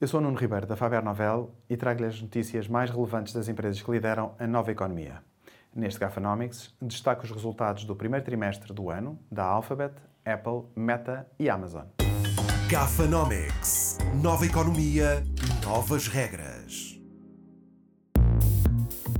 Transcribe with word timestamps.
Eu 0.00 0.06
sou 0.06 0.20
Nuno 0.20 0.38
Ribeiro, 0.38 0.64
da 0.64 0.76
Faber 0.76 1.02
Novel, 1.02 1.52
e 1.68 1.76
trago-lhe 1.76 2.06
as 2.06 2.22
notícias 2.22 2.68
mais 2.68 2.88
relevantes 2.88 3.32
das 3.32 3.48
empresas 3.48 3.82
que 3.82 3.90
lideram 3.90 4.32
a 4.38 4.46
nova 4.46 4.70
economia. 4.70 5.24
Neste 5.74 5.98
Gafanomics, 5.98 6.72
destaco 6.80 7.24
os 7.24 7.32
resultados 7.32 7.82
do 7.82 7.96
primeiro 7.96 8.24
trimestre 8.24 8.72
do 8.72 8.90
ano 8.90 9.18
da 9.28 9.42
Alphabet, 9.42 9.94
Apple, 10.24 10.70
Meta 10.76 11.26
e 11.36 11.50
Amazon. 11.50 11.86
Gafanomics. 12.70 13.98
Nova 14.22 14.46
economia, 14.46 15.24
novas 15.64 16.06
regras. 16.06 16.47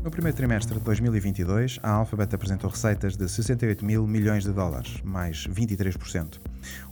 No 0.03 0.13
primeiro 0.13 0.37
trimestre 0.37 0.79
de 0.79 0.85
2022, 0.85 1.81
a 1.83 1.91
Alphabet 1.91 2.33
apresentou 2.33 2.71
receitas 2.71 3.17
de 3.17 3.29
68 3.29 3.85
mil 3.85 4.07
milhões 4.07 4.45
de 4.45 4.53
dólares, 4.53 5.01
mais 5.03 5.47
23%. 5.49 6.39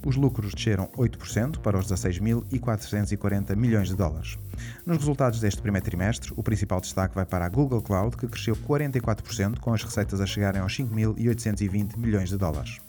Os 0.04 0.16
lucros 0.16 0.52
desceram 0.52 0.88
8% 0.88 1.58
para 1.58 1.78
os 1.78 1.86
16.440 1.86 3.54
milhões 3.54 3.88
de 3.88 3.94
dólares. 3.94 4.36
Nos 4.84 4.98
resultados 4.98 5.38
deste 5.38 5.62
primeiro 5.62 5.84
trimestre, 5.84 6.32
o 6.36 6.42
principal 6.42 6.80
destaque 6.80 7.14
vai 7.14 7.24
para 7.24 7.46
a 7.46 7.48
Google 7.48 7.80
Cloud, 7.80 8.16
que 8.16 8.26
cresceu 8.26 8.56
44%, 8.56 9.60
com 9.60 9.72
as 9.72 9.84
receitas 9.84 10.20
a 10.20 10.26
chegarem 10.26 10.60
aos 10.60 10.76
5.820 10.76 11.96
milhões 11.96 12.28
de 12.28 12.36
dólares. 12.36 12.80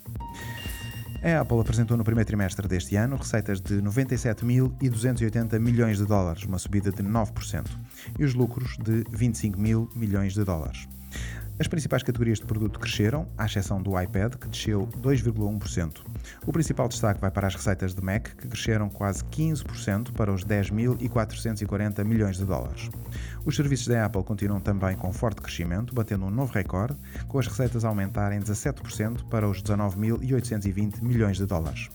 A 1.20 1.40
Apple 1.40 1.60
apresentou 1.60 1.96
no 1.96 2.04
primeiro 2.04 2.28
trimestre 2.28 2.68
deste 2.68 2.94
ano 2.94 3.16
receitas 3.16 3.60
de 3.60 3.82
97.280 3.82 5.58
milhões 5.58 5.98
de 5.98 6.06
dólares, 6.06 6.44
uma 6.44 6.58
subida 6.58 6.92
de 6.92 7.02
9%, 7.02 7.66
e 8.16 8.24
os 8.24 8.34
lucros 8.34 8.76
de 8.78 9.04
25 9.10 9.58
mil 9.58 9.90
milhões 9.96 10.32
de 10.32 10.44
dólares. 10.44 10.86
As 11.60 11.66
principais 11.66 12.04
categorias 12.04 12.38
de 12.38 12.46
produto 12.46 12.78
cresceram, 12.78 13.26
à 13.36 13.46
exceção 13.46 13.82
do 13.82 14.00
iPad, 14.00 14.34
que 14.36 14.48
desceu 14.48 14.86
2,1%. 15.02 16.02
O 16.46 16.52
principal 16.52 16.88
destaque 16.88 17.20
vai 17.20 17.32
para 17.32 17.48
as 17.48 17.54
receitas 17.56 17.94
de 17.94 18.00
Mac, 18.00 18.28
que 18.28 18.46
cresceram 18.46 18.88
quase 18.88 19.24
15% 19.24 20.12
para 20.12 20.32
os 20.32 20.44
10.440 20.44 22.04
milhões 22.04 22.36
de 22.36 22.44
dólares. 22.44 22.88
Os 23.44 23.56
serviços 23.56 23.88
da 23.88 24.04
Apple 24.04 24.22
continuam 24.22 24.60
também 24.60 24.96
com 24.96 25.12
forte 25.12 25.42
crescimento, 25.42 25.92
batendo 25.92 26.26
um 26.26 26.30
novo 26.30 26.52
recorde, 26.52 26.96
com 27.26 27.40
as 27.40 27.48
receitas 27.48 27.84
aumentarem 27.84 28.38
17% 28.38 29.28
para 29.28 29.48
os 29.48 29.60
19.820 29.60 31.02
milhões 31.02 31.38
de 31.38 31.46
dólares. 31.46 31.88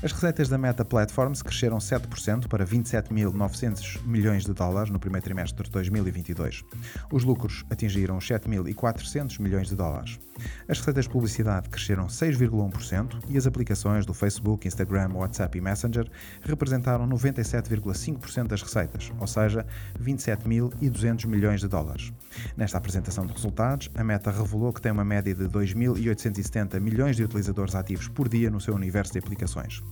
As 0.00 0.12
receitas 0.12 0.48
da 0.48 0.56
Meta 0.56 0.84
Platforms 0.84 1.42
cresceram 1.42 1.78
7% 1.78 2.46
para 2.46 2.64
27.900 2.64 4.00
milhões 4.04 4.44
de 4.44 4.52
dólares 4.52 4.90
no 4.90 5.00
primeiro 5.00 5.24
trimestre 5.24 5.64
de 5.64 5.72
2022. 5.72 6.64
Os 7.12 7.24
lucros 7.24 7.64
atingiram 7.68 8.18
7.400 8.18 9.40
milhões 9.40 9.66
de 9.66 9.74
dólares. 9.74 10.20
As 10.68 10.78
receitas 10.78 11.06
de 11.06 11.10
publicidade 11.10 11.68
cresceram 11.68 12.06
6,1% 12.06 13.24
e 13.28 13.36
as 13.36 13.44
aplicações 13.48 14.06
do 14.06 14.14
Facebook, 14.14 14.68
Instagram, 14.68 15.14
WhatsApp 15.14 15.58
e 15.58 15.60
Messenger 15.60 16.08
representaram 16.42 17.08
97,5% 17.08 18.46
das 18.46 18.62
receitas, 18.62 19.12
ou 19.18 19.26
seja, 19.26 19.66
27.200 20.00 21.26
milhões 21.26 21.60
de 21.60 21.66
dólares. 21.66 22.12
Nesta 22.56 22.78
apresentação 22.78 23.26
de 23.26 23.32
resultados, 23.32 23.90
a 23.96 24.04
Meta 24.04 24.30
revelou 24.30 24.72
que 24.72 24.80
tem 24.80 24.92
uma 24.92 25.04
média 25.04 25.34
de 25.34 25.48
2.870 25.48 26.78
milhões 26.78 27.16
de 27.16 27.24
utilizadores 27.24 27.74
ativos 27.74 28.06
por 28.06 28.28
dia 28.28 28.48
no 28.48 28.60
seu 28.60 28.76
universo 28.76 29.12
de 29.12 29.18
aplicações. 29.18 29.82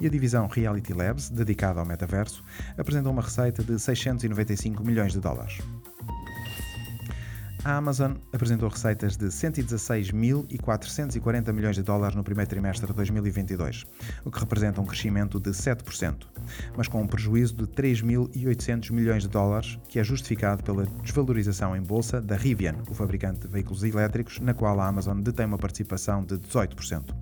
E 0.00 0.06
a 0.06 0.10
divisão 0.10 0.46
Reality 0.46 0.92
Labs, 0.92 1.30
dedicada 1.30 1.80
ao 1.80 1.86
metaverso, 1.86 2.44
apresentou 2.76 3.12
uma 3.12 3.22
receita 3.22 3.62
de 3.62 3.78
695 3.78 4.84
milhões 4.84 5.12
de 5.12 5.20
dólares. 5.20 5.58
A 7.64 7.76
Amazon 7.76 8.14
apresentou 8.32 8.68
receitas 8.68 9.16
de 9.16 9.26
116.440 9.26 11.52
milhões 11.52 11.76
de 11.76 11.82
dólares 11.82 12.16
no 12.16 12.24
primeiro 12.24 12.50
trimestre 12.50 12.88
de 12.88 12.92
2022, 12.92 13.84
o 14.24 14.32
que 14.32 14.40
representa 14.40 14.80
um 14.80 14.84
crescimento 14.84 15.38
de 15.38 15.50
7%, 15.50 16.26
mas 16.76 16.88
com 16.88 17.00
um 17.00 17.06
prejuízo 17.06 17.54
de 17.54 17.68
3.800 17.68 18.90
milhões 18.90 19.22
de 19.22 19.28
dólares, 19.28 19.78
que 19.88 20.00
é 20.00 20.04
justificado 20.04 20.64
pela 20.64 20.84
desvalorização 21.04 21.76
em 21.76 21.82
bolsa 21.82 22.20
da 22.20 22.34
Rivian, 22.34 22.74
o 22.90 22.94
fabricante 22.94 23.46
de 23.46 23.48
veículos 23.52 23.84
elétricos, 23.84 24.40
na 24.40 24.54
qual 24.54 24.80
a 24.80 24.88
Amazon 24.88 25.20
detém 25.20 25.46
uma 25.46 25.58
participação 25.58 26.24
de 26.24 26.38
18%. 26.38 27.21